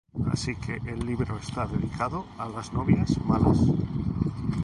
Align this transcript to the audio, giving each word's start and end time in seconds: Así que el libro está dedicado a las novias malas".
Así 0.33 0.55
que 0.55 0.77
el 0.91 1.05
libro 1.05 1.37
está 1.37 1.67
dedicado 1.67 2.25
a 2.39 2.49
las 2.49 2.73
novias 2.73 3.15
malas". 3.23 3.59